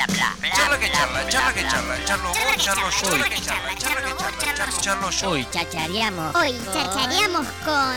Charla 0.00 0.78
que 0.78 0.90
charla, 0.90 1.28
charla 1.28 1.52
que 1.52 1.62
charla, 1.68 2.04
charlo 2.06 2.28
vos, 2.28 2.56
charlo 2.56 2.88
yo, 2.88 3.10
charla 3.10 3.28
que 3.28 3.40
charla, 3.42 3.76
charlo, 4.80 5.10
yo. 5.10 5.30
Hoy 5.30 5.46
chachareamos. 5.50 6.34
Hoy 6.36 6.58
chachareamos 6.72 7.46
con 7.62 7.96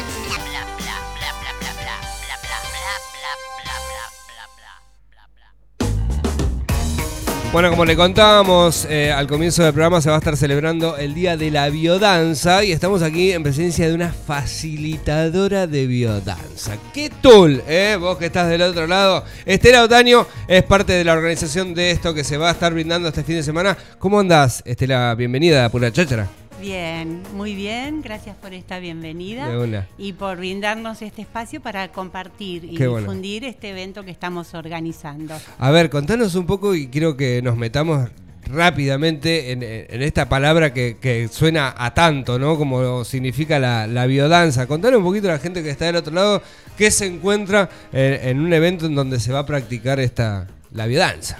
Bueno, 7.54 7.70
como 7.70 7.86
le 7.86 7.96
contábamos 7.96 8.88
eh, 8.90 9.12
al 9.12 9.28
comienzo 9.28 9.62
del 9.62 9.74
programa, 9.74 10.02
se 10.02 10.10
va 10.10 10.16
a 10.16 10.18
estar 10.18 10.36
celebrando 10.36 10.98
el 10.98 11.14
Día 11.14 11.38
de 11.38 11.52
la 11.52 11.70
Biodanza 11.70 12.64
y 12.64 12.72
estamos 12.72 13.04
aquí 13.04 13.32
en 13.32 13.44
presencia 13.44 13.88
de 13.88 13.94
una 13.94 14.12
facilitadora 14.12 15.68
de 15.68 15.86
biodanza. 15.86 16.78
¿Qué 16.96 17.12
tool? 17.22 17.62
Eh? 17.68 17.96
Vos 18.00 18.18
que 18.18 18.26
estás 18.26 18.50
del 18.50 18.64
otro 18.64 18.88
lado. 18.88 19.24
Estela 19.46 19.84
Otaño 19.84 20.26
es 20.48 20.64
parte 20.64 20.94
de 20.94 21.04
la 21.04 21.14
organización 21.14 21.76
de 21.76 21.92
esto 21.92 22.16
que 22.16 22.24
se 22.24 22.38
va 22.38 22.50
a 22.50 22.54
estar 22.54 22.74
brindando 22.74 23.10
este 23.10 23.24
fin 23.24 23.36
de 23.36 23.44
semana. 23.44 23.78
¿Cómo 24.00 24.20
andás, 24.20 24.64
Estela? 24.66 25.14
Bienvenida 25.14 25.66
a 25.66 25.70
Pura 25.70 25.92
Cháchara. 25.92 26.43
Bien, 26.64 27.22
muy 27.36 27.56
bien, 27.56 28.02
gracias 28.02 28.38
por 28.38 28.54
esta 28.54 28.80
bienvenida 28.80 29.52
y 29.98 30.14
por 30.14 30.38
brindarnos 30.38 31.02
este 31.02 31.24
espacio 31.24 31.60
para 31.60 31.92
compartir 31.92 32.64
y 32.64 32.76
Qué 32.76 32.88
bueno. 32.88 33.06
difundir 33.06 33.44
este 33.44 33.72
evento 33.72 34.06
que 34.06 34.12
estamos 34.12 34.54
organizando. 34.54 35.36
A 35.60 35.72
ver, 35.72 35.90
contanos 35.90 36.36
un 36.36 36.46
poco 36.46 36.74
y 36.74 36.88
quiero 36.88 37.18
que 37.18 37.42
nos 37.42 37.58
metamos 37.58 38.08
rápidamente 38.46 39.52
en, 39.52 39.62
en 39.62 40.02
esta 40.02 40.30
palabra 40.30 40.72
que, 40.72 40.96
que 41.02 41.28
suena 41.28 41.76
a 41.78 41.94
tanto, 41.94 42.40
¿no? 42.40 42.58
Como 42.58 43.04
significa 43.04 43.60
la, 43.60 43.86
la 43.86 44.06
biodanza. 44.06 44.66
Contanos 44.66 45.00
un 45.00 45.04
poquito 45.04 45.28
a 45.28 45.34
la 45.34 45.40
gente 45.40 45.64
que 45.64 45.70
está 45.70 45.88
del 45.88 45.98
otro 45.98 46.14
lado 46.14 46.42
qué 46.78 46.92
se 46.92 47.08
encuentra 47.08 47.70
en, 47.92 48.30
en 48.30 48.40
un 48.40 48.54
evento 48.54 48.86
en 48.86 48.96
donde 48.96 49.20
se 49.20 49.34
va 49.34 49.40
a 49.40 49.46
practicar 49.46 50.00
esta 50.00 50.48
la 50.74 50.86
biodanza. 50.88 51.38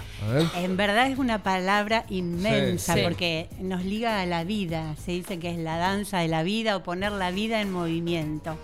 En 0.56 0.76
verdad 0.76 1.08
es 1.08 1.18
una 1.18 1.42
palabra 1.42 2.04
inmensa 2.08 2.94
Sí, 2.94 3.00
sí. 3.00 3.04
porque 3.04 3.48
nos 3.60 3.84
liga 3.84 4.20
a 4.20 4.26
la 4.26 4.44
vida, 4.44 4.94
se 5.04 5.12
dice 5.12 5.38
que 5.38 5.50
es 5.50 5.58
la 5.58 5.76
danza 5.76 6.18
de 6.20 6.28
la 6.28 6.42
vida 6.42 6.76
o 6.76 6.82
poner 6.82 7.12
la 7.12 7.30
vida 7.30 7.60
en 7.60 7.72
movimiento. 7.72 8.56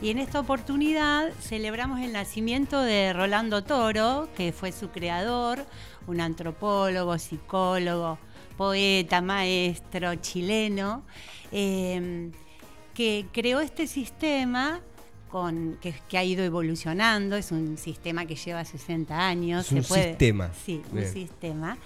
Y 0.00 0.10
en 0.10 0.18
esta 0.18 0.40
oportunidad 0.40 1.28
celebramos 1.40 2.00
el 2.00 2.12
nacimiento 2.12 2.80
de 2.82 3.12
Rolando 3.12 3.62
Toro, 3.62 4.28
que 4.36 4.52
fue 4.52 4.72
su 4.72 4.88
creador, 4.90 5.64
un 6.06 6.20
antropólogo, 6.20 7.18
psicólogo, 7.18 8.18
poeta, 8.56 9.20
maestro 9.20 10.14
chileno, 10.16 11.04
eh, 11.52 12.30
que 12.94 13.26
creó 13.32 13.60
este 13.60 13.86
sistema 13.86 14.80
con, 15.32 15.78
que, 15.80 15.94
que 16.10 16.18
ha 16.18 16.24
ido 16.24 16.44
evolucionando, 16.44 17.36
es 17.36 17.52
un 17.52 17.78
sistema 17.78 18.26
que 18.26 18.36
lleva 18.36 18.62
60 18.62 19.18
años. 19.18 19.64
Es 19.64 19.72
un 19.72 19.82
sistema. 19.82 20.50
Sí, 20.64 20.82
un 20.92 21.04
sistema 21.06 21.78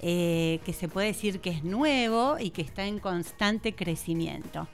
eh, 0.00 0.60
que 0.64 0.72
se 0.72 0.86
puede 0.86 1.08
decir 1.08 1.40
que 1.40 1.50
es 1.50 1.64
nuevo 1.64 2.36
y 2.38 2.50
que 2.50 2.62
está 2.62 2.86
en 2.86 3.00
constante 3.00 3.74
crecimiento. 3.74 4.68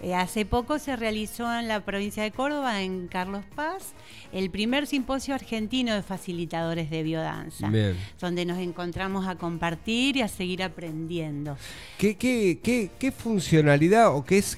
Eh, 0.00 0.14
hace 0.14 0.46
poco 0.46 0.78
se 0.78 0.96
realizó 0.96 1.52
en 1.58 1.68
la 1.68 1.84
provincia 1.84 2.22
de 2.22 2.30
Córdoba, 2.30 2.82
en 2.82 3.08
Carlos 3.08 3.44
Paz, 3.54 3.92
el 4.32 4.48
primer 4.48 4.86
simposio 4.86 5.34
argentino 5.34 5.92
de 5.92 6.02
facilitadores 6.02 6.88
de 6.88 7.02
biodanza, 7.02 7.68
Bien. 7.68 7.96
donde 8.18 8.46
nos 8.46 8.58
encontramos 8.58 9.26
a 9.26 9.34
compartir 9.34 10.16
y 10.16 10.22
a 10.22 10.28
seguir 10.28 10.62
aprendiendo. 10.62 11.58
¿Qué, 11.98 12.16
qué, 12.16 12.60
qué, 12.62 12.90
qué 12.98 13.12
funcionalidad 13.12 14.14
o 14.14 14.24
qué 14.24 14.38
es, 14.38 14.56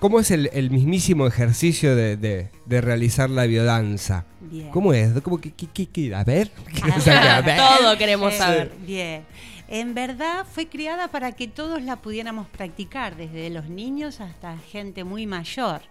cómo 0.00 0.20
es 0.20 0.30
el, 0.30 0.50
el 0.52 0.70
mismísimo 0.70 1.26
ejercicio 1.26 1.94
de, 1.96 2.16
de- 2.16 2.50
de 2.66 2.80
realizar 2.80 3.30
la 3.30 3.44
biodanza? 3.46 4.24
Bien. 4.40 4.70
¿Cómo 4.70 4.92
es? 4.92 5.20
¿Cómo, 5.22 5.38
qué, 5.40 5.52
qué- 5.52 5.68
qué- 5.72 5.86
qué- 5.88 6.14
a 6.14 6.24
ver. 6.24 6.50
O 6.96 7.00
sea, 7.00 7.36
a 7.38 7.40
ver. 7.42 7.56
Todo 7.58 7.96
queremos 7.98 8.34
saber. 8.34 8.72
Bien. 8.86 9.24
En 9.70 9.92
verdad 9.94 10.46
fue 10.50 10.66
criada 10.66 11.08
para 11.08 11.32
que 11.32 11.46
todos 11.46 11.82
la 11.82 11.96
pudiéramos 11.96 12.46
practicar, 12.48 13.16
desde 13.16 13.50
los 13.50 13.68
niños 13.68 14.20
hasta 14.20 14.56
gente 14.56 15.04
muy 15.04 15.26
mayor. 15.26 15.82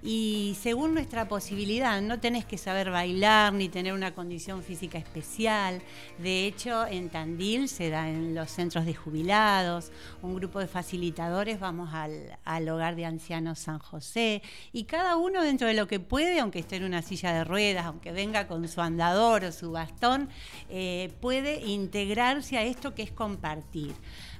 Y 0.00 0.56
según 0.60 0.94
nuestra 0.94 1.26
posibilidad, 1.26 2.00
no 2.00 2.20
tenés 2.20 2.44
que 2.44 2.56
saber 2.56 2.90
bailar 2.90 3.52
ni 3.52 3.68
tener 3.68 3.92
una 3.92 4.14
condición 4.14 4.62
física 4.62 4.96
especial. 4.96 5.82
De 6.18 6.46
hecho, 6.46 6.86
en 6.86 7.08
Tandil 7.08 7.68
se 7.68 7.90
da 7.90 8.08
en 8.08 8.32
los 8.32 8.48
centros 8.50 8.86
de 8.86 8.94
jubilados, 8.94 9.90
un 10.22 10.36
grupo 10.36 10.60
de 10.60 10.68
facilitadores, 10.68 11.58
vamos 11.58 11.90
al, 11.92 12.68
hogar 12.68 12.94
de 12.94 13.06
ancianos 13.06 13.58
San 13.58 13.80
José, 13.80 14.40
y 14.72 14.84
cada 14.84 15.16
uno 15.16 15.42
dentro 15.42 15.66
de 15.66 15.74
lo 15.74 15.88
que 15.88 15.98
puede, 15.98 16.38
aunque 16.38 16.60
esté 16.60 16.76
en 16.76 16.84
una 16.84 17.02
silla 17.02 17.32
de 17.32 17.42
ruedas, 17.42 17.86
aunque 17.86 18.12
venga 18.12 18.46
con 18.46 18.68
su 18.68 18.80
andador 18.80 19.44
o 19.44 19.52
su 19.52 19.72
bastón, 19.72 20.28
eh, 20.70 21.12
puede 21.20 21.66
integrarse 21.66 22.56
a 22.56 22.62
esto 22.62 22.94
que 22.94 23.02
es 23.02 23.10
compartir. 23.10 23.94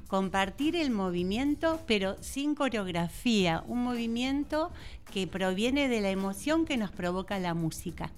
Compartir 0.09 0.75
el 0.75 0.91
movimiento, 0.91 1.81
pero 1.87 2.17
sin 2.23 2.55
coreografía, 2.55 3.63
un 3.69 3.85
movimiento 3.85 4.71
que 5.13 5.27
proviene 5.27 5.89
de 5.89 6.01
la 6.01 6.11
emoción 6.11 6.65
que 6.65 6.77
nos 6.79 6.91
provoca 6.91 7.39
la 7.39 7.55
música. 7.55 8.11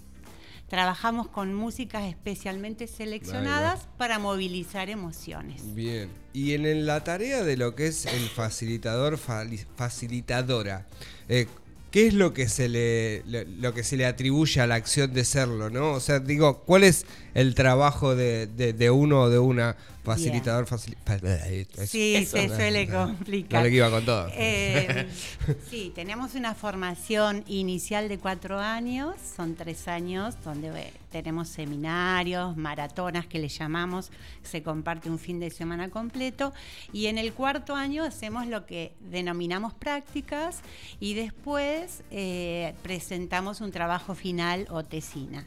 Trabajamos 0.68 1.26
con 1.26 1.52
músicas 1.52 2.04
especialmente 2.04 2.86
seleccionadas 2.86 3.88
para 3.98 4.20
movilizar 4.20 4.88
emociones. 4.88 5.74
Bien. 5.74 6.08
Y 6.32 6.52
en 6.54 6.86
la 6.86 7.02
tarea 7.02 7.42
de 7.42 7.56
lo 7.56 7.74
que 7.74 7.88
es 7.88 8.06
el 8.06 8.28
facilitador, 8.28 9.18
facilitadora, 9.18 10.86
eh, 11.28 11.48
¿qué 11.90 12.06
es 12.06 12.14
lo 12.14 12.32
que 12.32 12.48
se 12.48 12.68
le 12.68 13.24
lo, 13.26 13.40
lo 13.58 13.74
que 13.74 13.82
se 13.82 13.96
le 13.96 14.06
atribuye 14.06 14.60
a 14.60 14.68
la 14.68 14.76
acción 14.76 15.12
de 15.12 15.24
serlo, 15.24 15.70
no? 15.70 15.90
O 15.90 15.98
sea, 15.98 16.20
digo, 16.20 16.58
¿cuál 16.60 16.84
es 16.84 17.04
el 17.34 17.56
trabajo 17.56 18.14
de, 18.14 18.46
de- 18.46 18.72
de 18.72 18.90
uno 18.90 19.22
o 19.22 19.28
de 19.28 19.40
una 19.40 19.76
facilitador 20.16 20.66
facili- 20.66 20.96
fa- 21.04 21.18
eh. 21.22 21.66
Sí, 21.86 22.16
Eso, 22.16 22.36
se 22.36 22.48
no, 22.48 22.56
suele 22.56 22.86
no. 22.86 23.06
complicar. 23.06 23.60
Dale 23.60 23.70
que 23.70 23.76
iba 23.76 23.90
con 23.90 24.04
todo. 24.04 24.28
Eh, 24.32 25.08
sí, 25.70 25.92
tenemos 25.94 26.34
una 26.34 26.54
formación 26.54 27.44
inicial 27.46 28.08
de 28.08 28.18
cuatro 28.18 28.58
años, 28.58 29.14
son 29.36 29.54
tres 29.54 29.88
años, 29.88 30.36
donde 30.44 30.68
eh, 30.68 30.92
tenemos 31.10 31.48
seminarios, 31.48 32.56
maratonas 32.56 33.26
que 33.26 33.38
le 33.38 33.48
llamamos, 33.48 34.10
se 34.42 34.62
comparte 34.62 35.10
un 35.10 35.18
fin 35.18 35.40
de 35.40 35.50
semana 35.50 35.88
completo, 35.90 36.52
y 36.92 37.06
en 37.06 37.18
el 37.18 37.32
cuarto 37.32 37.74
año 37.74 38.04
hacemos 38.04 38.46
lo 38.46 38.66
que 38.66 38.92
denominamos 39.10 39.74
prácticas 39.74 40.60
y 41.00 41.14
después 41.14 42.02
eh, 42.10 42.74
presentamos 42.82 43.60
un 43.60 43.72
trabajo 43.72 44.14
final 44.14 44.66
o 44.70 44.84
tesina. 44.84 45.44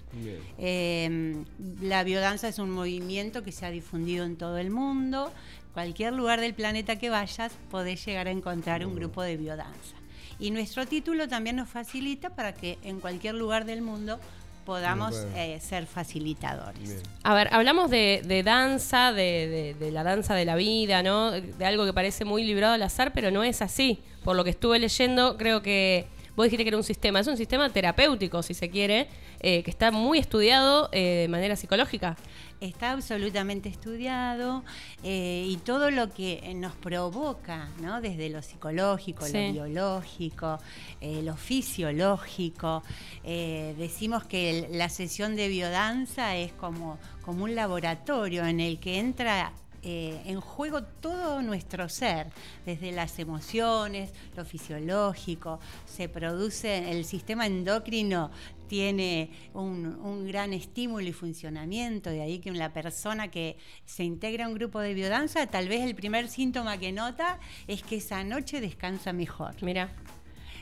Eh, 0.57 1.44
la 1.81 2.03
biodanza 2.03 2.47
es 2.47 2.59
un 2.59 2.69
movimiento 2.69 3.44
que 3.44 3.51
se 3.51 3.66
ha 3.66 3.72
difundido 3.72 4.25
en 4.25 4.35
todo 4.35 4.53
el 4.58 4.69
mundo. 4.69 5.31
Cualquier 5.74 6.14
lugar 6.14 6.40
del 6.40 6.53
planeta 6.53 6.97
que 6.97 7.09
vayas 7.09 7.52
podés 7.72 8.06
llegar 8.06 8.28
a 8.28 8.31
encontrar 8.31 8.86
un 8.86 8.96
grupo 8.96 9.22
de 9.24 9.38
biodanza. 9.38 9.96
Y 10.40 10.52
nuestro 10.52 10.86
título 10.86 11.28
también 11.28 11.56
nos 11.56 11.69
facilita 11.69 12.30
para 12.31 12.53
que 12.53 12.78
en 12.84 13.00
cualquier 13.00 13.36
lugar 13.36 13.66
del 13.66 13.81
mundo 13.81 14.19
podamos 14.66 15.16
eh, 15.36 15.59
ser 15.62 15.86
facilitadores. 15.88 16.84
Bien. 16.90 17.02
A 17.24 17.34
ver, 17.34 17.50
hablamos 17.52 17.90
de, 17.90 18.22
de 18.25 18.44
danza, 18.44 19.12
de, 19.12 19.47
de- 19.47 19.74
de 19.74 19.92
la 19.92 20.03
danza 20.03 20.36
de 20.36 20.46
la 20.46 20.56
vida, 20.56 21.03
¿no? 21.03 21.31
De 21.31 21.66
algo 21.66 21.86
que 21.86 21.92
parece 21.94 22.24
muy 22.24 22.44
librado 22.44 22.74
al 22.74 22.81
azar, 22.84 23.12
pero 23.13 23.30
no 23.31 23.44
es 23.44 23.62
así. 23.62 24.00
Por 24.24 24.36
lo 24.38 24.44
que 24.44 24.52
estuve 24.52 24.80
leyendo, 24.80 25.36
creo 25.38 25.62
que 25.62 26.08
vos 26.35 26.45
dijiste 26.45 26.63
que 26.63 26.69
era 26.69 26.77
un 26.77 26.83
sistema. 26.83 27.19
Es 27.19 27.27
un 27.27 27.38
sistema 27.38 27.69
terapéutico, 27.69 28.41
si 28.44 28.53
se 28.53 28.69
quiere, 28.69 29.07
eh, 29.39 29.63
que 29.63 29.69
está 29.71 29.91
muy 29.91 30.17
estudiado 30.19 30.89
eh, 30.91 31.21
de 31.23 31.27
manera 31.27 31.55
psicológica. 31.55 32.16
Está 32.61 32.91
absolutamente 32.91 33.67
estudiado 33.67 34.63
eh, 35.03 35.45
y 35.47 35.57
todo 35.57 35.91
lo 35.91 36.13
que 36.13 36.53
nos 36.55 36.73
provoca, 36.75 37.67
¿no? 37.81 37.99
desde 37.99 38.29
lo 38.29 38.41
psicológico, 38.41 39.25
Sí. 39.25 39.33
lo 39.53 39.66
biológico, 39.66 40.59
lo 41.01 41.35
fisiológico. 41.35 42.83
decimos 43.23 44.23
que 44.25 44.50
el- 44.50 44.77
la 44.77 44.89
sesión 44.89 45.35
de 45.35 45.47
biodanza 45.50 46.35
es 46.38 46.53
como, 46.53 46.97
como 47.21 47.44
un 47.44 47.55
laboratorio 47.55 48.45
en 48.45 48.59
el 48.59 48.79
que 48.79 49.00
entra 49.00 49.51
eh, 49.83 50.21
en 50.25 50.39
juego 50.39 50.83
todo 50.83 51.41
nuestro 51.41 51.89
ser, 51.89 52.27
desde 52.65 52.91
las 52.91 53.19
emociones, 53.19 54.12
lo 54.35 54.45
fisiológico, 54.45 55.59
se 55.85 56.07
produce, 56.09 56.91
el 56.91 57.06
sistema 57.06 57.45
endocrino 57.45 58.31
tiene 58.68 59.30
un, 59.53 59.85
un 59.85 60.25
gran 60.27 60.53
estímulo 60.53 61.06
y 61.07 61.13
funcionamiento, 61.13 62.09
de 62.09 62.21
ahí 62.21 62.39
que 62.39 62.51
la 62.51 62.71
persona 62.74 63.30
que 63.30 63.57
se 63.85 64.03
integra 64.03 64.45
a 64.45 64.47
un 64.47 64.56
grupo 64.56 64.80
de 64.80 64.94
biodanza, 64.94 65.45
tal 65.47 65.68
vez 65.68 65.81
el 65.81 65.95
primer 65.95 66.27
síntoma 66.29 66.77
que 66.77 66.91
nota 66.91 67.39
es 67.68 67.83
que 67.83 67.97
esa 67.97 68.24
noche 68.24 68.62
descansa 68.62 69.13
mejor 69.13 69.53
Mira, 69.62 69.91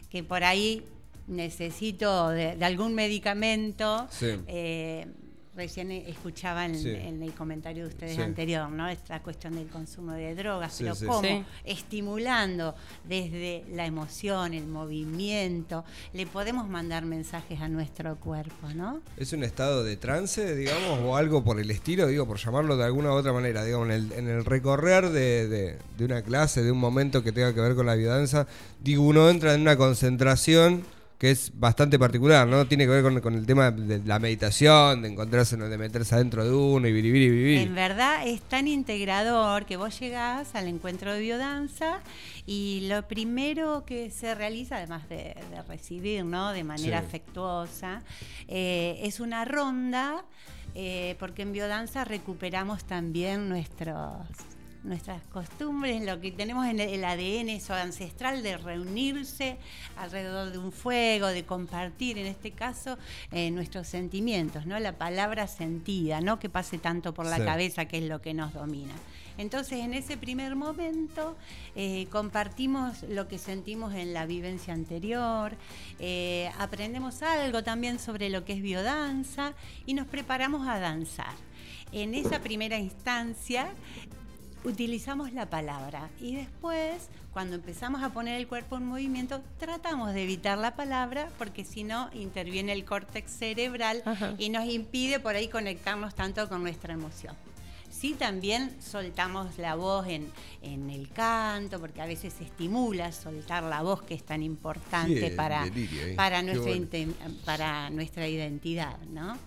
que 0.10 0.24
por 0.24 0.44
ahí 0.44 0.84
necesito 1.28 2.30
de, 2.30 2.56
de 2.58 2.66
algún 2.66 2.94
medicamento 2.96 4.08
Sí. 4.10 4.28
eh, 4.48 5.08
recién 5.56 5.92
escuchaba 5.92 6.66
en, 6.66 6.80
Sí. 6.80 6.90
en 6.90 7.22
el 7.22 7.34
comentario 7.34 7.84
de 7.84 7.90
ustedes 7.90 8.16
Sí. 8.16 8.22
anterior, 8.22 8.70
¿no? 8.70 8.88
Esta 8.88 9.22
cuestión 9.22 9.56
del 9.56 9.68
consumo 9.68 10.14
de 10.14 10.34
drogas, 10.34 10.74
Sí, 10.74 10.84
pero 10.84 10.96
sí. 10.96 11.06
cómo 11.06 11.22
Sí. 11.22 11.44
estimulando 11.66 12.74
desde 13.04 13.66
la 13.74 13.86
emoción, 13.86 14.54
el 14.54 14.66
movimiento, 14.66 15.84
le 16.14 16.26
podemos 16.26 16.70
mandar 16.70 17.04
mensajes 17.06 17.60
a 17.60 17.68
nuestro 17.68 18.16
cuerpo, 18.16 18.70
¿no? 18.76 19.02
¿Es 19.18 19.34
un 19.34 19.44
estado 19.44 19.84
de 19.84 19.98
trance, 19.98 20.56
digamos, 20.56 21.00
o 21.04 21.18
algo 21.18 21.44
por 21.44 21.60
el 21.60 21.70
estilo, 21.70 22.08
digo, 22.08 22.26
por 22.26 22.38
llamarlo 22.38 22.78
de 22.78 22.86
alguna 22.86 23.10
u 23.12 23.14
otra 23.16 23.34
manera? 23.34 23.64
Digamos, 23.66 23.88
en 23.88 23.92
el, 23.94 24.12
en 24.14 24.28
el 24.30 24.46
recorrer 24.46 25.10
de, 25.10 25.48
de- 25.50 25.78
de 25.98 26.06
una 26.06 26.22
clase, 26.22 26.64
de 26.64 26.72
un 26.72 26.78
momento 26.80 27.24
que 27.24 27.32
tenga 27.34 27.54
que 27.54 27.60
ver 27.62 27.76
con 27.76 27.86
la 27.86 27.96
biodanza, 27.96 28.48
digo, 28.82 29.04
uno 29.04 29.30
entra 29.30 29.54
en 29.54 29.62
una 29.62 29.76
concentración 29.76 30.84
que 31.22 31.30
es 31.30 31.52
bastante 31.54 32.00
particular, 32.00 32.48
¿no? 32.48 32.66
Tiene 32.66 32.86
que 32.86 32.90
ver 32.90 33.04
con, 33.04 33.22
con 33.22 33.36
el 33.36 33.46
tema 33.46 33.70
de 33.70 34.00
la 34.04 34.18
meditación, 34.18 35.04
de 35.04 35.10
encontrarse, 35.10 35.56
de 35.56 35.78
meterse 35.78 36.16
adentro 36.16 36.44
de 36.44 36.52
uno 36.52 36.88
y 36.88 36.92
vivir 36.92 37.22
y 37.22 37.30
vivir. 37.30 37.58
En 37.60 37.76
verdad 37.76 38.28
es 38.28 38.42
tan 38.42 38.68
integrador 38.68 39.68
que 39.68 39.78
vos 39.78 40.00
llegás 40.00 40.56
al 40.56 40.68
encuentro 40.68 41.14
de 41.14 41.20
biodanza 41.20 42.00
y 42.48 42.88
lo 42.90 43.08
primero 43.08 43.86
que 43.86 44.10
se 44.10 44.34
realiza, 44.34 44.78
además 44.78 45.08
de, 45.10 45.36
de 45.52 45.62
recibir, 45.68 46.26
¿no? 46.26 46.54
De 46.54 46.64
manera 46.64 47.02
Sí. 47.02 47.06
afectuosa, 47.06 48.02
eh, 48.48 49.00
es 49.04 49.20
una 49.20 49.46
ronda, 49.46 50.26
eh, 50.74 51.16
porque 51.20 51.44
en 51.44 51.52
biodanza 51.54 52.04
recuperamos 52.04 52.84
también 52.86 53.48
nuestros 53.48 54.26
nuestras 54.84 55.22
costumbres, 55.28 56.04
lo 56.04 56.20
que 56.20 56.32
tenemos 56.32 56.66
en 56.68 56.80
el, 56.80 57.04
ADN, 57.04 57.50
eso 57.50 57.74
ancestral 57.74 58.42
de 58.42 58.58
reunirse 58.58 59.58
alrededor 59.98 60.52
de 60.52 60.58
un 60.58 60.72
fuego, 60.72 61.28
de 61.28 61.46
compartir, 61.46 62.18
en 62.18 62.26
este 62.26 62.52
caso, 62.52 62.98
eh, 63.32 63.52
nuestros 63.52 63.88
sentimientos, 63.88 64.66
¿no? 64.66 64.80
La 64.80 64.98
palabra 64.98 65.48
sentida, 65.48 66.22
no 66.22 66.40
que 66.40 66.50
pase 66.50 66.78
tanto 66.78 67.14
por 67.14 67.26
la 67.26 67.38
Sí. 67.38 67.44
cabeza, 67.44 67.86
que 67.86 68.00
es 68.00 68.04
lo 68.06 68.22
que 68.22 68.34
nos 68.34 68.54
domina. 68.54 68.94
Entonces, 69.38 69.80
en 69.80 69.94
ese 69.94 70.18
primer 70.18 70.56
momento, 70.56 71.36
eh, 71.76 72.08
compartimos 72.12 73.04
lo 73.04 73.28
que 73.28 73.38
sentimos 73.38 73.94
en 73.94 74.14
la 74.14 74.26
vivencia 74.26 74.74
anterior, 74.74 75.56
eh, 76.00 76.52
aprendemos 76.60 77.22
algo 77.24 77.64
también 77.64 77.98
sobre 78.00 78.30
lo 78.30 78.44
que 78.46 78.54
es 78.54 78.62
biodanza 78.62 79.54
y 79.86 79.94
nos 79.94 80.08
preparamos 80.08 80.68
a 80.68 80.80
danzar. 80.80 81.34
En 81.94 82.14
esa 82.14 82.40
primera 82.40 82.78
instancia, 82.78 83.74
utilizamos 84.64 85.34
la 85.34 85.50
palabra 85.50 86.10
y 86.20 86.36
después, 86.36 87.10
cuando 87.34 87.56
empezamos 87.56 88.04
a 88.04 88.10
poner 88.10 88.40
el 88.40 88.48
cuerpo 88.48 88.78
en 88.78 88.86
movimiento, 88.86 89.42
tratamos 89.60 90.14
de 90.14 90.24
evitar 90.24 90.58
la 90.58 90.76
palabra 90.76 91.30
porque 91.38 91.64
si 91.66 91.84
no 91.84 92.10
interviene 92.14 92.74
el 92.74 92.86
córtex 92.86 93.32
cerebral 93.32 94.04
Ajá. 94.06 94.36
y 94.38 94.50
nos 94.50 94.66
impide 94.66 95.20
por 95.20 95.36
ahí 95.36 95.48
conectarnos 95.48 96.14
tanto 96.16 96.48
con 96.50 96.62
nuestra 96.64 96.94
emoción. 96.94 97.36
Sí, 97.90 98.14
también 98.18 98.76
soltamos 98.82 99.58
la 99.58 99.76
voz 99.76 100.08
en, 100.08 100.28
en 100.62 100.90
el 100.90 101.10
canto, 101.10 101.80
porque 101.80 102.02
a 102.02 102.06
veces 102.06 102.34
se 102.34 102.46
estimula 102.46 103.12
soltar 103.12 103.64
la 103.64 103.82
voz, 103.82 104.02
que 104.04 104.14
es 104.14 104.24
tan 104.24 104.42
importante 104.42 105.30
para, 105.32 105.66
delirio 105.66 106.06
ahí. 106.06 106.16
para, 106.16 106.38
Qué 106.40 106.44
nuestra, 106.46 106.64
bueno. 106.72 106.86
inte- 106.86 107.08
para 107.46 107.90
nuestra 107.90 108.28
identidad, 108.28 108.98
¿no? 109.10 109.38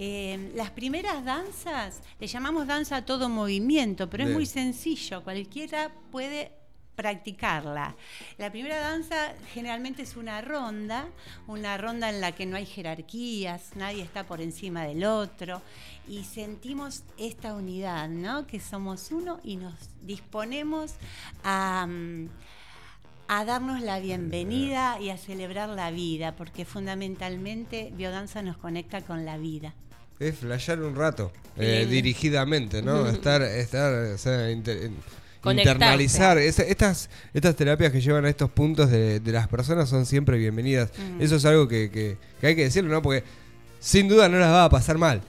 Eh, 0.00 0.52
las 0.54 0.70
primeras 0.70 1.24
danzas, 1.24 2.00
le 2.20 2.28
llamamos 2.28 2.68
danza 2.68 2.96
a 2.96 3.04
todo 3.04 3.28
movimiento, 3.28 4.08
pero 4.08 4.24
es 4.24 4.30
muy 4.30 4.46
sencillo, 4.46 5.24
cualquiera 5.24 5.90
puede 6.12 6.52
practicarla. 6.94 7.96
La 8.38 8.50
primera 8.52 8.78
danza 8.78 9.32
generalmente 9.52 10.02
es 10.02 10.16
una 10.16 10.40
ronda, 10.40 11.08
una 11.48 11.76
ronda 11.78 12.10
en 12.10 12.20
la 12.20 12.30
que 12.30 12.46
no 12.46 12.56
hay 12.56 12.66
jerarquías, 12.66 13.74
nadie 13.74 14.02
está 14.02 14.24
por 14.24 14.40
encima 14.40 14.84
del 14.84 15.04
otro 15.04 15.62
y 16.08 16.22
sentimos 16.22 17.02
esta 17.16 17.54
unidad, 17.54 18.08
¿no? 18.08 18.46
Que 18.46 18.60
somos 18.60 19.10
uno 19.10 19.40
y 19.42 19.56
nos 19.56 19.74
disponemos 20.02 20.94
a, 21.42 21.86
mm, 21.88 22.28
a 23.28 23.44
darnos 23.44 23.80
la 23.82 24.00
bienvenida 24.00 24.98
y 25.00 25.10
a 25.10 25.18
celebrar 25.18 25.68
la 25.68 25.90
vida, 25.90 26.34
porque 26.34 26.64
fundamentalmente 26.64 27.92
biodanza 27.96 28.42
nos 28.42 28.56
conecta 28.56 29.02
con 29.02 29.24
la 29.24 29.36
vida. 29.38 29.74
Es 30.18 30.36
flashear 30.38 30.80
un 30.82 30.96
rato, 30.96 31.30
eh, 31.56 31.86
dirigidamente, 31.88 32.82
¿no? 32.82 33.06
estar, 33.06 33.42
estar, 33.42 33.92
o 33.92 34.18
sea, 34.18 34.50
inter- 34.50 34.90
internalizar. 35.44 36.38
Estas, 36.38 37.08
estas 37.34 37.54
terapias 37.56 37.92
que 37.92 38.00
llevan 38.00 38.24
a 38.24 38.28
estos 38.28 38.50
puntos 38.50 38.90
de, 38.90 39.20
de 39.20 39.32
las 39.32 39.46
personas 39.48 39.88
son 39.88 40.06
siempre 40.06 40.36
bienvenidas. 40.38 40.90
Mm. 40.98 41.20
Eso 41.22 41.36
es 41.36 41.44
algo 41.44 41.68
que, 41.68 41.90
que- 41.90 42.16
que 42.40 42.46
hay 42.48 42.56
que 42.56 42.64
decirlo, 42.64 42.90
¿no? 42.90 43.02
Porque 43.02 43.22
sin 43.78 44.08
duda 44.08 44.28
no 44.28 44.38
las 44.38 44.50
va 44.50 44.64
a 44.64 44.70
pasar 44.70 44.98
mal. 44.98 45.20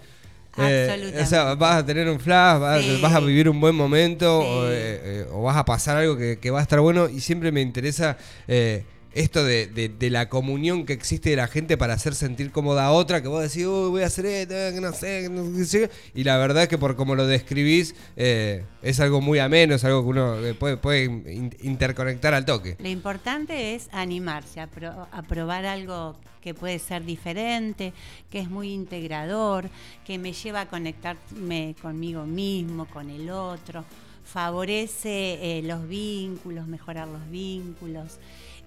Eh, 0.61 0.87
Absolutamente. 0.89 1.21
o 1.21 1.25
sea, 1.25 1.55
vas 1.55 1.75
a 1.77 1.85
tener 1.85 2.07
un 2.09 2.19
flash, 2.19 2.59
vas, 2.59 2.81
Sí. 2.83 2.99
vas 3.01 3.13
a 3.13 3.19
vivir 3.19 3.47
un 3.49 3.59
buen 3.61 3.75
momento 3.75 4.41
Sí. 4.41 4.47
o, 4.47 4.67
eh, 4.69 4.71
eh, 5.03 5.25
o 5.31 5.43
vas 5.43 5.57
a 5.57 5.65
pasar 5.65 5.97
algo 5.97 6.17
que, 6.17 6.39
que 6.39 6.51
va 6.51 6.59
a 6.59 6.61
estar 6.61 6.79
bueno 6.79 7.07
y 7.09 7.19
siempre 7.21 7.51
me 7.51 7.61
interesa 7.61 8.17
eh, 8.47 8.83
esto 9.13 9.43
de, 9.43 9.67
de- 9.67 10.09
la 10.09 10.29
comunión 10.29 10.85
que 10.85 10.93
existe 10.93 11.29
de 11.31 11.35
la 11.35 11.47
gente 11.47 11.77
para 11.77 11.93
hacer 11.93 12.15
sentir 12.15 12.51
cómoda 12.51 12.85
a 12.85 12.91
otra, 12.91 13.21
que 13.21 13.27
vos 13.27 13.41
decís, 13.41 13.65
uy, 13.65 13.89
voy 13.89 14.01
a 14.03 14.07
hacer 14.07 14.25
esto, 14.25 14.53
eh, 14.55 14.71
no 14.81 14.91
sé, 14.93 15.29
no 15.29 15.65
sé", 15.65 15.89
y 16.15 16.23
la 16.23 16.37
verdad 16.37 16.63
es 16.63 16.69
que 16.69 16.77
por 16.77 16.95
como 16.95 17.15
lo 17.15 17.27
describís 17.27 17.95
eh, 18.15 18.63
es 18.81 18.99
algo 18.99 19.21
muy 19.21 19.39
ameno, 19.39 19.75
es 19.75 19.83
algo 19.83 20.01
que 20.03 20.09
uno 20.09 20.45
eh, 20.45 20.53
puede, 20.55 20.77
puede 20.77 21.03
in- 21.05 21.55
interconectar 21.61 22.33
al 22.33 22.45
toque. 22.45 22.75
Lo 22.79 22.87
importante 22.89 23.75
es 23.75 23.87
animarse 23.91 24.59
a, 24.61 24.67
pro- 24.67 25.07
a 25.11 25.21
probar 25.23 25.65
algo 25.65 26.15
que 26.41 26.53
puede 26.53 26.79
ser 26.79 27.03
diferente, 27.05 27.93
que 28.31 28.39
es 28.39 28.49
muy 28.49 28.71
integrador, 28.71 29.69
que 30.05 30.17
me 30.17 30.33
lleva 30.33 30.61
a 30.61 30.65
conectarme 30.69 31.75
conmigo 31.81 32.25
mismo, 32.25 32.85
con 32.85 33.09
el 33.09 33.29
otro, 33.29 33.83
favorece 34.23 35.61
los 35.65 35.87
vínculos, 35.87 36.67
mejorar 36.67 37.07
los 37.07 37.29
vínculos. 37.29 38.17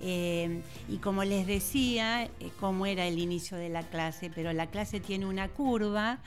Eh, 0.02 0.60
y 0.88 0.96
como 0.98 1.24
les 1.24 1.46
decía, 1.46 2.24
eh, 2.24 2.50
cómo 2.58 2.86
era 2.86 3.06
el 3.06 3.18
inicio 3.18 3.56
de 3.56 3.68
la 3.68 3.82
clase, 3.82 4.30
pero 4.34 4.52
la 4.52 4.66
clase 4.66 5.00
tiene 5.00 5.26
una 5.26 5.48
curva 5.48 6.18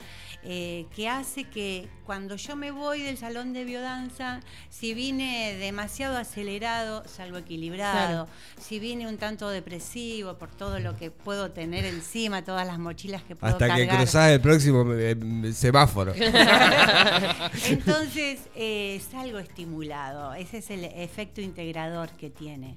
eh, 0.48 0.86
que 0.94 1.08
hace 1.08 1.42
que 1.44 1.88
cuando 2.04 2.36
yo 2.36 2.54
me 2.54 2.70
voy 2.70 3.02
del 3.02 3.18
salón 3.18 3.52
de 3.52 3.64
biodanza, 3.64 4.38
si 4.70 4.94
vine 4.94 5.56
demasiado 5.56 6.16
acelerado, 6.16 7.02
salgo 7.08 7.38
equilibrado. 7.38 8.28
Si 8.60 8.78
vine 8.78 9.08
un 9.08 9.18
tanto 9.18 9.48
depresivo 9.48 10.38
por 10.38 10.50
todo 10.50 10.78
lo 10.78 10.96
que 10.96 11.10
puedo 11.10 11.50
tener 11.50 11.84
encima, 11.84 12.44
todas 12.44 12.64
las 12.64 12.78
mochilas 12.78 13.24
que 13.24 13.34
puedo 13.34 13.52
Hasta 13.52 13.74
que 13.74 13.88
cruzás 13.88 14.30
el 14.30 14.40
próximo 14.40 14.84
eh, 14.92 15.16
semáforo. 15.52 16.14
Entonces 17.68 18.38
eh, 18.54 19.02
salgo 19.10 19.40
estimulado, 19.40 20.32
ese 20.34 20.58
es 20.58 20.70
el 20.70 20.84
efecto 20.84 21.40
integrador 21.40 22.10
que 22.10 22.30
tiene. 22.30 22.76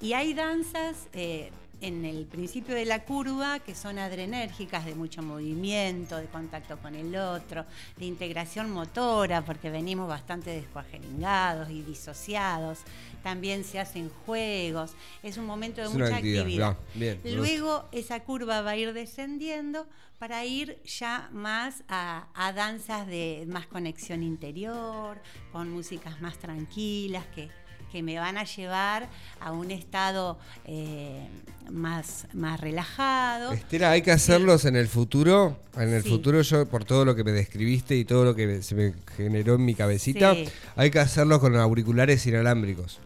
Y 0.00 0.14
hay 0.14 0.32
danzas 0.32 1.08
eh, 1.12 1.50
en 1.80 2.04
el 2.04 2.26
principio 2.26 2.74
de 2.74 2.84
la 2.84 3.04
curva 3.04 3.58
que 3.58 3.74
son 3.74 3.98
adrenérgicas, 3.98 4.84
de 4.84 4.94
mucho 4.94 5.22
movimiento, 5.22 6.16
de 6.16 6.26
contacto 6.26 6.78
con 6.78 6.94
el 6.94 7.14
otro, 7.16 7.64
de 7.96 8.06
integración 8.06 8.70
motora, 8.70 9.44
porque 9.44 9.70
venimos 9.70 10.08
bastante 10.08 10.50
descuajeringados 10.50 11.70
y 11.70 11.82
disociados. 11.82 12.78
También 13.22 13.64
se 13.64 13.78
hacen 13.78 14.10
juegos, 14.24 14.92
es 15.22 15.36
un 15.36 15.46
momento 15.46 15.80
de 15.80 15.88
Es 15.88 15.92
mucha 15.92 16.16
actividad, 16.16 16.76
bien, 16.94 17.20
gusta. 17.22 17.36
Luego 17.36 17.88
esa 17.92 18.20
curva 18.20 18.62
va 18.62 18.70
a 18.70 18.76
ir 18.76 18.92
descendiendo 18.92 19.86
para 20.18 20.44
ir 20.44 20.78
ya 20.84 21.30
más 21.32 21.82
a, 21.88 22.28
a 22.34 22.52
danzas 22.52 23.06
de 23.06 23.44
más 23.48 23.66
conexión 23.66 24.22
interior, 24.22 25.18
con 25.52 25.70
músicas 25.70 26.20
más 26.20 26.38
tranquilas 26.38 27.24
que, 27.34 27.48
que 27.90 28.02
me 28.02 28.18
van 28.18 28.38
a 28.38 28.44
llevar 28.44 29.08
a 29.40 29.52
un 29.52 29.70
estado 29.70 30.38
eh, 30.64 31.26
más, 31.70 32.26
más 32.32 32.60
relajado. 32.60 33.52
Estela, 33.52 33.90
¿hay 33.90 34.02
que 34.02 34.12
hacerlos 34.12 34.64
en 34.64 34.76
el 34.76 34.88
futuro? 34.88 35.58
En 35.76 35.92
el 35.92 36.02
Sí. 36.02 36.08
futuro 36.08 36.40
yo, 36.42 36.66
por 36.66 36.84
todo 36.84 37.04
lo 37.04 37.14
que 37.14 37.24
me 37.24 37.32
describiste 37.32 37.96
y 37.96 38.04
todo 38.04 38.24
lo 38.24 38.34
que 38.34 38.62
se 38.62 38.74
me 38.74 38.94
generó 39.16 39.54
en 39.54 39.64
mi 39.64 39.74
cabecita, 39.74 40.34
Sí. 40.34 40.48
hay 40.76 40.90
que 40.90 40.98
hacerlos 41.00 41.38
con 41.40 41.56
auriculares 41.56 42.26
inalámbricos. 42.26 42.98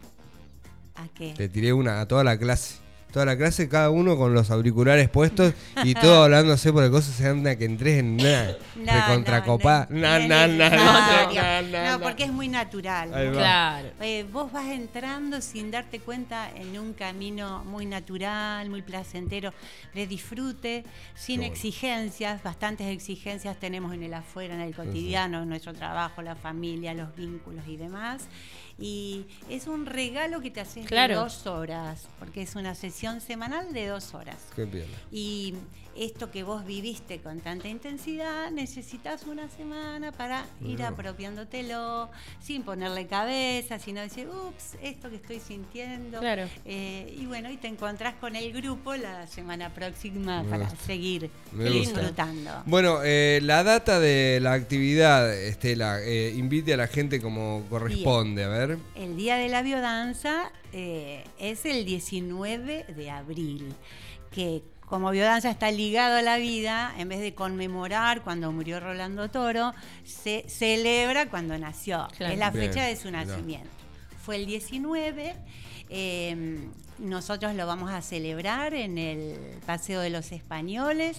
¿A 0.95 1.07
qué? 1.13 1.33
Te 1.35 1.49
tiré 1.49 1.73
una 1.73 2.01
a 2.01 2.07
toda 2.07 2.23
la 2.23 2.37
clase. 2.37 2.75
Toda 3.11 3.25
la 3.27 3.37
clase, 3.37 3.69
cada 3.69 3.91
uno 3.91 4.17
con 4.17 4.33
los 4.33 4.51
auriculares 4.51 5.07
puestos 5.07 5.53
y 5.85 5.93
todo 5.93 6.23
hablándose 6.25 6.73
por 6.73 6.83
el 6.83 6.91
coso, 6.91 7.13
se 7.13 7.25
anda 7.25 7.55
que 7.55 7.63
entres 7.63 7.99
en 7.99 8.19
una 8.19 8.47
No, 8.75 8.91
recontracopa. 9.07 9.87
no, 9.89 9.99
Na, 10.01 10.47
no, 10.47 10.47
no, 10.69 11.91
no, 11.91 11.99
porque 12.01 12.25
es 12.25 12.31
muy 12.33 12.49
natural. 12.49 13.09
Claro. 13.31 13.87
Eh, 14.01 14.25
vos 14.29 14.51
vas 14.51 14.65
entrando 14.67 15.39
sin 15.39 15.71
darte 15.71 15.99
cuenta 16.01 16.49
en 16.55 16.77
un 16.77 16.91
camino 16.93 17.63
muy 17.63 17.85
natural, 17.85 18.69
muy 18.69 18.81
placentero, 18.81 19.53
de 19.93 20.07
disfrute, 20.07 20.83
sin 21.15 21.37
bueno. 21.39 21.53
exigencias, 21.53 22.43
bastantes 22.43 22.87
exigencias 22.87 23.57
tenemos 23.57 23.93
en 23.93 24.03
el 24.03 24.13
afuera, 24.13 24.55
en 24.55 24.61
el 24.61 24.75
cotidiano, 24.75 25.43
en 25.43 25.47
nuestro 25.47 25.73
trabajo, 25.73 26.21
la 26.21 26.35
familia, 26.35 26.93
los 26.93 27.15
vínculos 27.15 27.65
y 27.65 27.77
demás. 27.77 28.27
Y 28.77 29.25
es 29.49 29.67
un 29.67 29.85
regalo 29.85 30.41
que 30.41 30.51
te 30.51 30.61
haces 30.61 30.85
de 30.87 31.07
dos 31.13 31.47
horas, 31.47 32.07
porque 32.19 32.41
es 32.41 32.55
una 32.55 32.75
sesión 32.75 33.21
semanal 33.21 33.73
de 33.73 33.87
dos 33.87 34.13
horas. 34.13 34.37
Qué 34.55 34.65
piola. 34.67 34.85
Y 35.11 35.53
esto 35.95 36.29
que 36.29 36.43
vos 36.43 36.65
viviste 36.65 37.19
con 37.21 37.39
tanta 37.39 37.69
intensidad, 37.69 38.51
necesitas 38.51 39.23
una 39.27 39.47
semana 39.47 40.11
para 40.11 40.45
ir 40.61 40.83
apropiándotelo, 40.83 42.09
sin 42.41 42.63
ponerle 42.63 43.07
cabeza, 43.07 43.79
sino 43.79 44.01
decir, 44.01 44.27
ups, 44.27 44.75
esto 44.81 45.09
que 45.09 45.15
estoy 45.15 45.39
sintiendo. 45.39 46.19
Claro. 46.19 46.49
Eh, 46.65 47.15
y 47.17 47.25
bueno, 47.27 47.49
y 47.49 47.55
te 47.55 47.69
encontrás 47.69 48.15
con 48.15 48.35
el 48.35 48.51
grupo 48.51 48.93
la 48.95 49.25
semana 49.27 49.73
próxima 49.73 50.43
Me 50.43 50.49
para 50.49 50.65
gusta. 50.69 50.85
seguir 50.85 51.29
Me 51.53 51.69
gusta. 51.69 51.79
disfrutando. 51.79 52.51
Bueno, 52.65 52.99
eh, 53.03 53.39
la 53.43 53.63
data 53.63 54.01
de 54.01 54.39
la 54.41 54.51
actividad, 54.51 55.33
Estela, 55.33 56.01
eh, 56.01 56.33
invite 56.35 56.73
a 56.73 56.77
la 56.77 56.87
gente 56.87 57.21
como 57.21 57.63
corresponde, 57.69 58.43
a 58.43 58.49
ver. 58.49 58.64
El 58.95 59.15
Día 59.17 59.35
de 59.37 59.49
la 59.49 59.61
Biodanza 59.61 60.51
eh, 60.73 61.23
es 61.39 61.65
el 61.65 61.85
19 61.85 62.85
de 62.95 63.11
abril, 63.11 63.73
que 64.31 64.63
como 64.87 65.09
biodanza 65.09 65.49
está 65.49 65.71
ligado 65.71 66.17
a 66.17 66.21
la 66.21 66.37
vida, 66.37 66.93
en 66.97 67.09
vez 67.09 67.19
de 67.19 67.33
conmemorar 67.33 68.21
cuando 68.21 68.51
murió 68.51 68.79
Rolando 68.79 69.29
Toro, 69.31 69.73
se 70.03 70.45
celebra 70.47 71.27
cuando 71.29 71.57
nació. 71.57 72.07
Claro. 72.17 72.33
Es 72.33 72.39
la 72.39 72.51
Bien, 72.51 72.67
fecha 72.69 72.85
de 72.85 72.95
su 72.95 73.07
mirá. 73.07 73.25
nacimiento. 73.25 73.69
Fue 74.23 74.35
el 74.35 74.45
19. 74.45 75.35
eh, 75.89 76.67
nosotros 76.99 77.53
lo 77.55 77.67
vamos 77.67 77.91
a 77.91 78.01
celebrar 78.01 78.73
en 78.73 78.97
el 78.97 79.35
Paseo 79.65 79.99
de 80.01 80.09
los 80.09 80.31
Españoles 80.31 81.17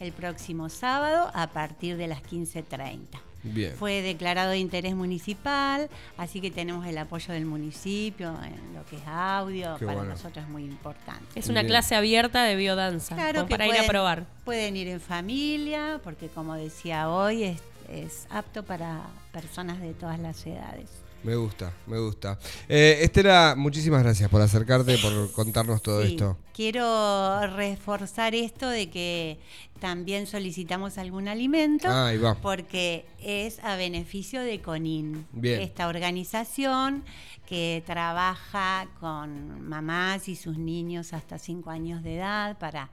el 0.00 0.12
próximo 0.12 0.68
sábado 0.70 1.30
a 1.34 1.48
partir 1.48 1.96
de 1.96 2.06
las 2.06 2.22
15.30. 2.22 2.98
Bien. 3.42 3.74
Fue 3.76 4.02
declarado 4.02 4.50
de 4.50 4.58
interés 4.58 4.94
municipal, 4.94 5.88
así 6.16 6.40
que 6.40 6.50
tenemos 6.50 6.86
el 6.86 6.98
apoyo 6.98 7.32
del 7.32 7.44
municipio 7.46 8.34
en 8.42 8.74
lo 8.74 8.84
que 8.86 8.96
es 8.96 9.02
audio, 9.06 9.76
Qué 9.78 9.86
para 9.86 9.98
bueno. 9.98 10.12
nosotros 10.14 10.44
es 10.44 10.50
muy 10.50 10.64
importante. 10.64 11.38
Es 11.38 11.48
una 11.48 11.60
Bien. 11.60 11.70
clase 11.72 11.94
abierta 11.94 12.42
de 12.44 12.56
biodanza. 12.56 13.14
Claro 13.14 13.46
que 13.46 13.50
para 13.50 13.66
ir 13.66 13.78
a 13.78 13.86
probar. 13.86 14.24
Pueden 14.44 14.76
ir 14.76 14.88
en 14.88 15.00
familia, 15.00 16.00
porque 16.02 16.28
como 16.28 16.54
decía 16.54 17.08
hoy, 17.10 17.44
es, 17.44 17.60
es 17.88 18.26
apto 18.30 18.64
para 18.64 19.02
personas 19.42 19.80
de 19.80 19.94
todas 19.94 20.18
las 20.18 20.44
edades. 20.46 20.88
Me 21.22 21.34
gusta, 21.36 21.72
me 21.86 21.98
gusta. 21.98 22.38
Eh, 22.68 22.98
Estela, 23.02 23.54
muchísimas 23.56 24.02
gracias 24.02 24.28
por 24.30 24.40
acercarte, 24.40 24.98
por 24.98 25.30
contarnos 25.32 25.80
todo 25.82 26.02
Sí, 26.02 26.12
esto. 26.12 26.36
Quiero 26.54 27.40
reforzar 27.56 28.34
esto 28.34 28.68
de 28.68 28.88
que 28.88 29.38
también 29.80 30.26
solicitamos 30.26 30.96
algún 30.98 31.28
alimento. 31.28 31.88
Ah, 31.88 32.08
ahí 32.08 32.18
va. 32.18 32.34
Porque 32.36 33.04
es 33.20 33.58
a 33.64 33.76
beneficio 33.76 34.40
de 34.42 34.60
CONIN, 34.60 35.26
Bien. 35.32 35.60
esta 35.60 35.88
organización 35.88 37.04
que 37.48 37.82
trabaja 37.86 38.88
con 39.00 39.62
mamás 39.68 40.28
y 40.28 40.36
sus 40.36 40.58
niños 40.58 41.12
hasta 41.14 41.38
5 41.38 41.70
años 41.70 42.02
de 42.02 42.16
edad 42.16 42.58
para 42.58 42.90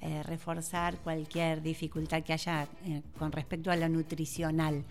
eh, 0.00 0.22
reforzar 0.22 0.96
cualquier 0.98 1.60
dificultad 1.60 2.22
que 2.22 2.32
haya 2.32 2.68
eh, 2.86 3.02
con 3.18 3.32
respecto 3.32 3.70
a 3.70 3.76
lo 3.76 3.88
nutricional. 3.88 4.84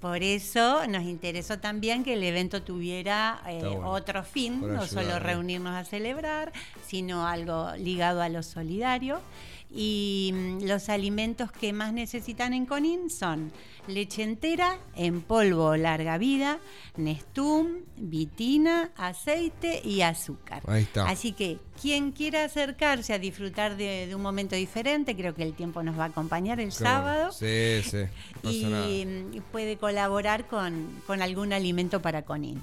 Por 0.00 0.22
eso 0.22 0.47
nos 0.54 1.02
interesó 1.04 1.58
también 1.58 2.04
que 2.04 2.14
el 2.14 2.22
evento 2.22 2.62
tuviera 2.62 3.42
eh, 3.46 3.60
bueno. 3.62 3.90
otro 3.90 4.22
fin, 4.22 4.60
Por 4.60 4.70
no 4.70 4.82
ayudar, 4.82 5.04
solo 5.04 5.18
reunirnos 5.18 5.74
a 5.74 5.84
celebrar, 5.84 6.52
sino 6.86 7.26
algo 7.26 7.72
ligado 7.76 8.22
a 8.22 8.28
lo 8.28 8.42
solidario. 8.42 9.20
Y 9.70 10.30
mm, 10.34 10.64
los 10.64 10.88
alimentos 10.88 11.52
que 11.52 11.72
más 11.72 11.92
necesitan 11.92 12.54
en 12.54 12.64
Conin 12.66 13.10
son 13.10 13.52
leche 13.86 14.22
entera 14.22 14.78
en 14.96 15.20
polvo 15.22 15.76
larga 15.76 16.18
vida, 16.18 16.58
Nestum, 16.96 17.82
vitina, 17.96 18.90
aceite 18.96 19.80
y 19.84 20.02
azúcar. 20.02 20.62
Ahí 20.66 20.82
está. 20.82 21.06
Así 21.08 21.32
que 21.32 21.58
quien 21.80 22.12
quiera 22.12 22.44
acercarse 22.44 23.12
a 23.12 23.18
disfrutar 23.18 23.76
de, 23.76 24.06
de 24.06 24.14
un 24.14 24.22
momento 24.22 24.56
diferente, 24.56 25.14
creo 25.16 25.34
que 25.34 25.42
el 25.42 25.54
tiempo 25.54 25.82
nos 25.82 25.98
va 25.98 26.04
a 26.04 26.08
acompañar 26.08 26.60
el 26.60 26.72
sábado. 26.72 27.30
Sí, 27.32 27.82
sí. 27.82 28.04
No 28.42 28.50
Y 28.50 28.64
nada. 28.64 28.86
mm, 28.86 29.42
puede 29.52 29.76
colaborar 29.76 30.46
con, 30.48 30.88
con 31.06 31.22
algún 31.22 31.52
alimento 31.52 32.00
para 32.02 32.22
Conin. 32.22 32.60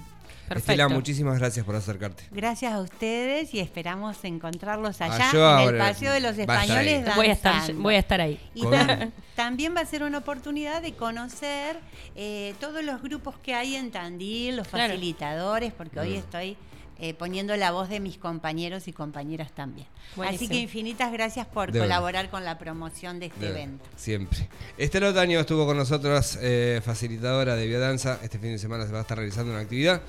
Perfecto. 0.47 0.71
Estela, 0.73 0.87
muchísimas 0.89 1.39
gracias 1.39 1.65
por 1.65 1.75
acercarte. 1.75 2.23
Gracias 2.31 2.71
a 2.73 2.79
ustedes 2.81 3.53
y 3.53 3.59
esperamos 3.59 4.23
encontrarlos 4.23 5.01
Ah, 5.01 5.05
allá 5.05 5.63
en 5.63 5.69
el 5.69 5.77
Paseo 5.79 6.13
de 6.13 6.19
los 6.19 6.37
a 6.37 6.41
Españoles. 6.41 7.07
ahí. 7.07 7.13
Voy 7.15 7.27
a, 7.27 7.31
estar, 7.33 7.73
voy 7.73 7.95
a 7.95 7.99
estar 7.99 8.21
ahí. 8.21 8.39
Y 8.53 8.61
tam- 8.63 9.11
también 9.35 9.75
va 9.75 9.81
a 9.81 9.85
ser 9.85 10.03
una 10.03 10.19
oportunidad 10.19 10.81
de 10.81 10.93
conocer 10.93 11.79
eh, 12.15 12.53
todos 12.59 12.83
los 12.83 13.01
grupos 13.01 13.35
que 13.39 13.53
hay 13.55 13.75
en 13.75 13.91
Tandil, 13.91 14.55
los 14.57 14.67
Claro. 14.67 14.93
facilitadores, 14.93 15.73
porque 15.73 15.99
hoy 15.99 16.11
Mm. 16.11 16.19
estoy 16.19 16.57
eh, 16.99 17.13
poniendo 17.13 17.55
la 17.57 17.71
voz 17.71 17.89
de 17.89 17.99
mis 17.99 18.17
compañeros 18.17 18.87
y 18.87 18.93
compañeras 18.93 19.51
también. 19.53 19.87
Así 20.25 20.47
que 20.47 20.55
infinitas 20.59 21.11
gracias 21.11 21.45
por 21.47 21.71
De 21.71 21.79
colaborar 21.79 22.29
con 22.29 22.43
la 22.45 22.57
promoción 22.57 23.19
de 23.19 23.27
este 23.27 23.39
De- 23.45 23.49
evento. 23.51 23.83
Siempre. 23.95 24.47
Estela 24.77 25.09
Otaño 25.09 25.39
estuvo 25.39 25.65
con 25.65 25.77
nosotros, 25.77 26.37
eh, 26.41 26.81
facilitadora 26.83 27.55
de 27.55 27.67
biodanza. 27.67 28.19
Este 28.23 28.39
fin 28.39 28.51
de 28.51 28.59
semana 28.59 28.85
se 28.85 28.91
va 28.91 28.99
a 28.99 29.01
estar 29.01 29.17
realizando 29.17 29.51
una 29.51 29.61
actividad. 29.61 30.01